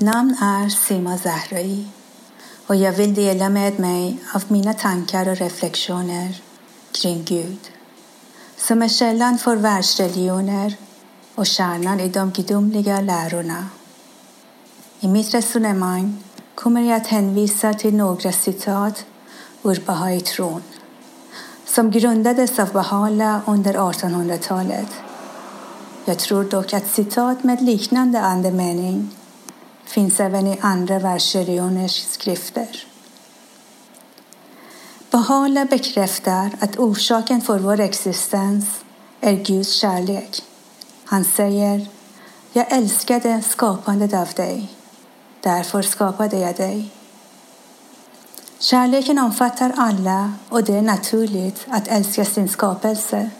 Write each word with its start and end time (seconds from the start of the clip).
Mitt 0.00 0.14
namn 0.14 0.36
är 0.40 0.68
Sima 0.68 1.18
Zahrai 1.18 1.88
och 2.66 2.76
jag 2.76 2.92
vill 2.92 3.14
dela 3.14 3.48
med 3.48 3.78
mig 3.78 4.18
av 4.34 4.44
mina 4.48 4.74
tankar 4.74 5.28
och 5.28 5.36
reflektioner 5.36 6.42
kring 6.92 7.24
Gud 7.24 7.58
som 8.56 8.82
är 8.82 8.88
källan 8.88 9.38
för 9.38 9.56
världsreligioner 9.56 10.74
och 11.34 11.46
kärnan 11.46 12.00
i 12.00 12.08
de 12.08 12.30
gudomliga 12.30 13.00
lärorna. 13.00 13.66
I 15.00 15.08
mitt 15.08 15.34
resonemang 15.34 16.24
kommer 16.54 16.80
jag 16.80 16.96
att 16.96 17.06
hänvisa 17.06 17.74
till 17.74 17.94
några 17.94 18.32
citat 18.32 19.04
ur 19.62 19.82
Bahai-tron 19.86 20.62
som 21.64 21.90
grundades 21.90 22.58
av 22.58 22.72
Bahala 22.72 23.40
under 23.46 23.74
1800-talet. 23.74 24.88
Jag 26.04 26.18
tror 26.18 26.44
dock 26.44 26.72
att 26.72 26.86
citat 26.86 27.44
med 27.44 27.62
liknande 27.62 28.20
andemening 28.20 29.10
finns 29.90 30.20
även 30.20 30.46
i 30.46 30.58
andra 30.60 30.98
världsreligioners 30.98 32.06
skrifter. 32.06 32.86
Bahala 35.10 35.64
bekräftar 35.64 36.50
att 36.60 36.78
orsaken 36.78 37.40
för 37.40 37.58
vår 37.58 37.80
existens 37.80 38.64
är 39.20 39.32
Guds 39.32 39.72
kärlek. 39.72 40.42
Han 41.04 41.24
säger 41.24 41.86
Jag 42.52 42.72
älskade 42.72 43.42
skapandet 43.42 44.14
av 44.14 44.28
dig. 44.36 44.68
Därför 45.40 45.82
skapade 45.82 46.38
jag 46.38 46.56
dig. 46.56 46.90
Kärleken 48.58 49.18
omfattar 49.18 49.72
alla 49.76 50.32
och 50.48 50.64
det 50.64 50.74
är 50.74 50.82
naturligt 50.82 51.66
att 51.68 51.88
älska 51.88 52.24
sin 52.24 52.48
skapelse. 52.48 53.30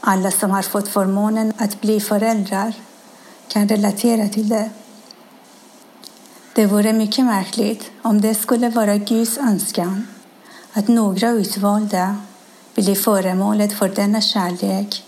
Alla 0.00 0.30
som 0.30 0.50
har 0.50 0.62
fått 0.62 0.88
förmånen 0.88 1.52
att 1.58 1.80
bli 1.80 2.00
föräldrar 2.00 2.72
kan 3.48 3.68
relatera 3.68 4.28
till 4.28 4.48
det. 4.48 4.70
Det 6.54 6.66
vore 6.66 6.92
mycket 6.92 7.24
märkligt 7.24 7.90
om 8.02 8.20
det 8.20 8.34
skulle 8.34 8.68
vara 8.68 8.96
Guds 8.96 9.38
önskan 9.38 10.06
att 10.72 10.88
några 10.88 11.30
utvalda 11.30 12.16
blir 12.74 12.94
föremålet 12.94 13.78
för 13.78 13.88
denna 13.88 14.20
kärlek 14.20 15.04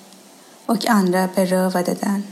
och 0.67 0.87
andra 0.87 1.29
berövade 1.35 1.95
den. 2.01 2.23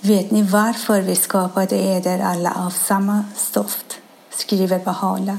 Vet 0.00 0.30
ni 0.30 0.42
varför 0.42 1.00
vi 1.00 1.16
skapade 1.16 1.76
eder 1.76 2.18
alla 2.18 2.52
av 2.54 2.70
samma 2.70 3.24
stoft? 3.36 4.00
skriver 4.30 4.78
Bahala. 4.78 5.38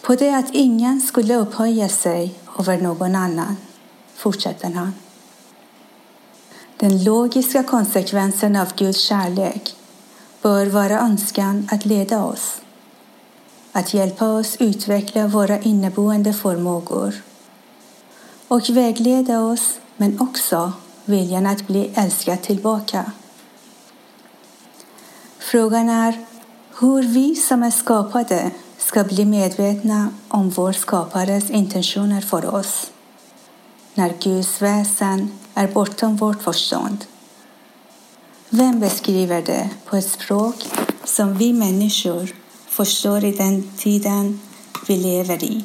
På 0.00 0.14
det 0.14 0.36
att 0.36 0.50
ingen 0.54 1.00
skulle 1.00 1.34
upphöja 1.34 1.88
sig 1.88 2.34
över 2.58 2.78
någon 2.78 3.14
annan, 3.14 3.56
fortsätter 4.14 4.70
han. 4.70 4.94
Den 6.76 7.04
logiska 7.04 7.62
konsekvensen 7.62 8.56
av 8.56 8.74
Guds 8.76 9.00
kärlek 9.00 9.76
bör 10.42 10.66
vara 10.66 11.00
önskan 11.00 11.68
att 11.72 11.84
leda 11.84 12.24
oss, 12.24 12.60
att 13.72 13.94
hjälpa 13.94 14.28
oss 14.28 14.56
utveckla 14.60 15.26
våra 15.26 15.60
inneboende 15.60 16.32
förmågor 16.32 17.14
och 18.48 18.70
vägleda 18.70 19.40
oss, 19.40 19.78
men 19.96 20.20
också 20.20 20.72
viljan 21.04 21.46
att 21.46 21.66
bli 21.66 21.92
älskad 21.94 22.42
tillbaka. 22.42 23.12
Frågan 25.38 25.88
är 25.88 26.26
hur 26.80 27.02
vi 27.02 27.36
som 27.36 27.62
är 27.62 27.70
skapade 27.70 28.50
ska 28.78 29.04
bli 29.04 29.24
medvetna 29.24 30.08
om 30.28 30.50
vår 30.50 30.72
skapares 30.72 31.50
intentioner 31.50 32.20
för 32.20 32.54
oss 32.54 32.90
när 33.94 34.14
Guds 34.20 34.62
väsen 34.62 35.38
är 35.54 35.68
bortom 35.68 36.16
vårt 36.16 36.42
förstånd. 36.42 37.04
Vem 38.52 38.80
beskriver 38.80 39.42
det 39.42 39.70
på 39.86 39.96
ett 39.96 40.10
språk 40.10 40.54
som 41.04 41.34
vi 41.34 41.52
människor 41.52 42.34
förstår 42.68 43.24
i 43.24 43.32
den 43.32 43.62
tiden 43.78 44.40
vi 44.86 44.96
lever 44.96 45.44
i? 45.44 45.64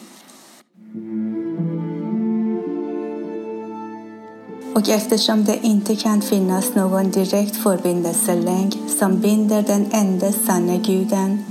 Och 4.75 4.89
eftersom 4.89 5.45
det 5.45 5.59
inte 5.61 5.95
kan 5.95 6.21
finnas 6.21 6.75
någon 6.75 7.11
direkt 7.11 7.55
förbindelselänk 7.55 8.77
som 8.99 9.19
binder 9.19 9.61
den 9.61 9.91
enda 9.91 10.31
sanna 10.31 10.77
guden 10.77 11.45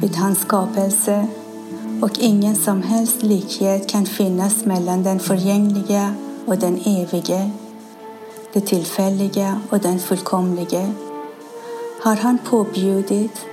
vid 0.00 0.16
hans 0.16 0.38
skapelse 0.38 1.26
och 2.02 2.18
ingen 2.18 2.56
som 2.56 2.82
helst 2.82 3.22
likhet 3.22 3.88
kan 3.88 4.06
finnas 4.06 4.64
mellan 4.64 5.02
den 5.02 5.20
förgängliga 5.20 6.14
och 6.46 6.58
den 6.58 6.80
evige, 6.84 7.50
det 8.54 8.60
tillfälliga 8.60 9.60
och 9.70 9.78
den 9.78 9.98
fullkomlige, 9.98 10.92
har 12.02 12.16
han 12.16 12.38
påbjudit 12.38 13.46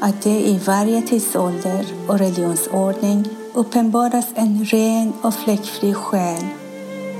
att 0.00 0.22
det 0.22 0.48
i 0.48 0.60
varje 0.66 1.02
tidsålder 1.02 1.86
och 2.08 2.18
religionsordning 2.18 3.28
uppenbaras 3.54 4.26
en 4.34 4.64
ren 4.64 5.12
och 5.22 5.34
fläckfri 5.34 5.94
själ 5.94 6.44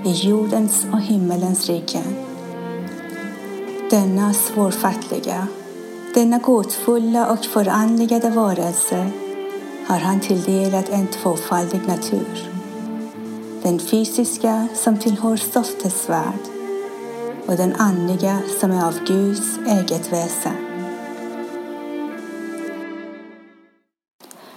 i 0.05 0.13
jordens 0.13 0.87
och 0.93 1.01
himmelens 1.01 1.67
riken. 1.67 2.17
Denna 3.91 4.35
svårfattliga, 4.35 5.47
denna 6.15 6.39
gåtfulla 6.39 7.33
och 7.33 7.45
förandligade 7.45 8.31
varelse 8.31 9.11
har 9.87 9.99
han 9.99 10.21
tilldelat 10.21 10.89
en 10.89 11.07
tvåfaldig 11.07 11.81
natur. 11.89 12.51
Den 13.63 13.79
fysiska 13.79 14.69
som 14.75 14.99
tillhör 14.99 15.37
stoftets 15.37 16.09
värld 16.09 16.54
och 17.47 17.57
den 17.57 17.75
andliga 17.75 18.43
som 18.61 18.71
är 18.71 18.87
av 18.87 19.05
Guds 19.05 19.59
eget 19.67 20.13
väsen. 20.13 20.75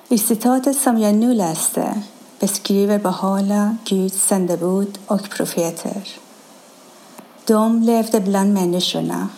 I 0.08 0.18
citatet 0.18 0.78
som 0.78 1.00
jag 1.00 1.16
nu 1.16 1.34
läste 1.34 2.02
beskriver 2.40 3.00
Bahala 3.00 3.78
Guds 3.86 4.28
sändebud 4.28 5.00
och 5.08 5.30
profeter. 5.30 6.08
De 7.46 7.82
levde 7.82 8.22
bland 8.22 8.54
människorna 8.54 9.30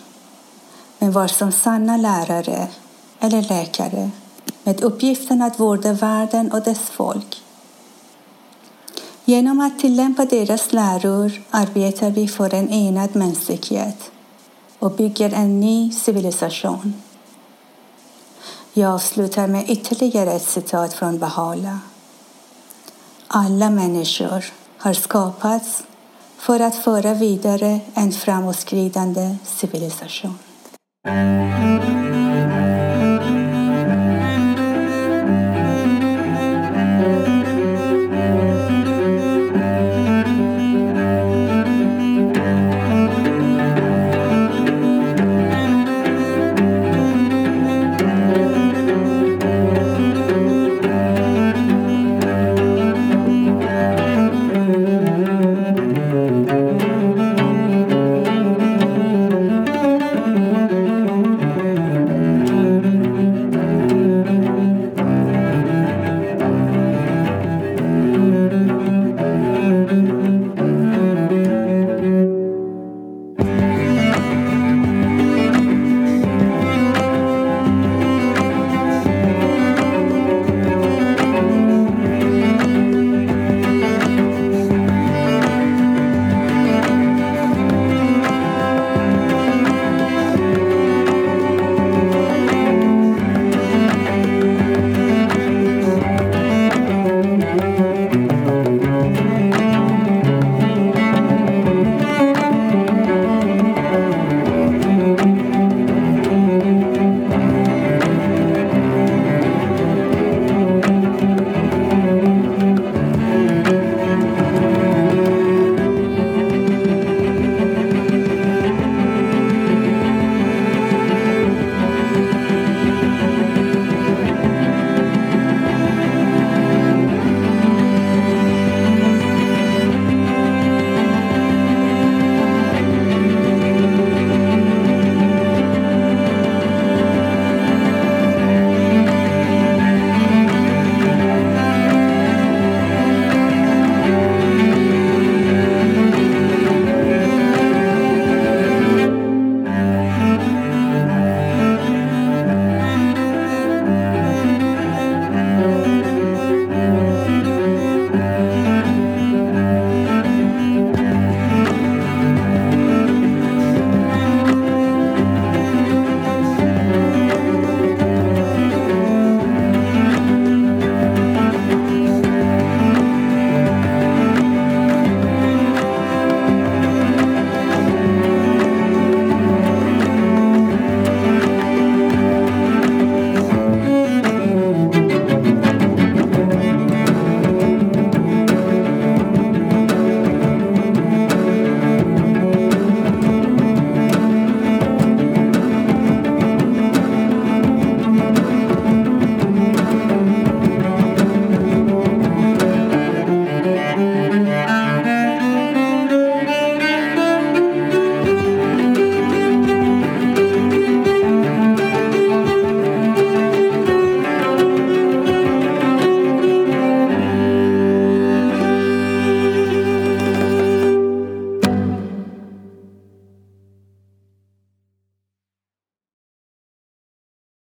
men 0.98 1.12
var 1.12 1.26
som 1.26 1.52
sanna 1.52 1.96
lärare 1.96 2.68
eller 3.20 3.42
läkare 3.42 4.10
med 4.64 4.80
uppgiften 4.80 5.42
att 5.42 5.60
vårda 5.60 5.92
världen 5.92 6.52
och 6.52 6.62
dess 6.62 6.90
folk. 6.90 7.42
Genom 9.30 9.60
att 9.60 9.78
tillämpa 9.78 10.24
deras 10.24 10.72
läror 10.72 11.32
arbetar 11.50 12.10
vi 12.10 12.28
för 12.28 12.54
en 12.54 12.68
enad 12.68 13.16
mänsklighet 13.16 14.10
och 14.78 14.92
bygger 14.92 15.32
en 15.34 15.60
ny 15.60 15.92
civilisation. 15.92 16.94
Jag 18.72 18.94
avslutar 18.94 19.46
med 19.46 19.70
ytterligare 19.70 20.32
ett 20.32 20.48
citat 20.48 20.94
från 20.94 21.18
Bahala. 21.18 21.78
Alla 23.26 23.70
människor 23.70 24.44
har 24.78 24.92
skapats 24.92 25.82
för 26.36 26.60
att 26.60 26.76
föra 26.76 27.14
vidare 27.14 27.80
en 27.94 28.12
framåtskridande 28.12 29.36
civilisation. 29.44 30.38